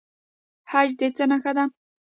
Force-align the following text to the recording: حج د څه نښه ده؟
حج 0.71 0.89
د 0.99 1.01
څه 1.15 1.23
نښه 1.31 1.51
ده؟ 1.57 1.63